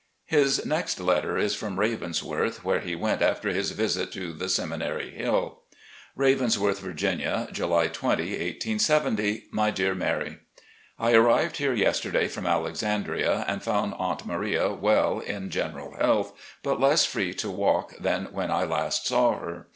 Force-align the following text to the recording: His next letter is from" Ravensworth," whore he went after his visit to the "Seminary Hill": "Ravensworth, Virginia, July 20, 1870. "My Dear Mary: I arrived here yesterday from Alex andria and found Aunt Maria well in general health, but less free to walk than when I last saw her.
His 0.25 0.65
next 0.65 0.99
letter 0.99 1.37
is 1.37 1.53
from" 1.53 1.77
Ravensworth," 1.79 2.61
whore 2.63 2.81
he 2.81 2.95
went 2.95 3.21
after 3.21 3.49
his 3.49 3.69
visit 3.69 4.11
to 4.13 4.33
the 4.33 4.49
"Seminary 4.49 5.11
Hill": 5.11 5.59
"Ravensworth, 6.15 6.79
Virginia, 6.79 7.47
July 7.51 7.85
20, 7.85 8.23
1870. 8.23 9.49
"My 9.51 9.69
Dear 9.69 9.93
Mary: 9.93 10.39
I 10.97 11.13
arrived 11.13 11.57
here 11.57 11.75
yesterday 11.75 12.27
from 12.27 12.47
Alex 12.47 12.81
andria 12.81 13.45
and 13.47 13.61
found 13.61 13.93
Aunt 13.99 14.25
Maria 14.25 14.71
well 14.73 15.19
in 15.19 15.51
general 15.51 15.95
health, 15.95 16.33
but 16.63 16.81
less 16.81 17.05
free 17.05 17.35
to 17.35 17.51
walk 17.51 17.95
than 17.99 18.25
when 18.33 18.49
I 18.49 18.63
last 18.63 19.05
saw 19.05 19.37
her. 19.37 19.67